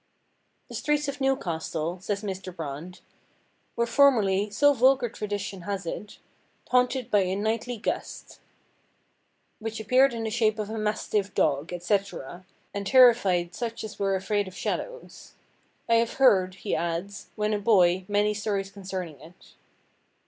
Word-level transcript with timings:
"The 0.67 0.73
streets 0.73 1.07
of 1.07 1.21
Newcastle," 1.21 1.99
says 1.99 2.23
Mr. 2.23 2.55
Brand, 2.55 3.01
"were 3.75 3.85
formerly 3.85 4.49
(so 4.49 4.73
vulgar 4.73 5.09
tradition 5.09 5.61
has 5.61 5.85
it) 5.85 6.17
haunted 6.71 7.11
by 7.11 7.19
a 7.19 7.35
nightly 7.35 7.77
guest, 7.77 8.39
which 9.59 9.79
appeared 9.79 10.15
in 10.15 10.23
the 10.23 10.31
shape 10.31 10.57
of 10.57 10.71
a 10.71 10.77
mastiff 10.79 11.35
dog, 11.35 11.71
etc., 11.71 12.47
and 12.73 12.87
terrified 12.87 13.53
such 13.53 13.83
as 13.83 13.99
were 13.99 14.15
afraid 14.15 14.47
of 14.47 14.55
shadows. 14.57 15.35
I 15.87 15.97
have 15.97 16.13
heard," 16.13 16.55
he 16.55 16.75
adds, 16.75 17.29
"when 17.35 17.53
a 17.53 17.59
boy, 17.59 18.05
many 18.07 18.33
stories 18.33 18.71
concerning 18.71 19.19
it." 19.19 19.53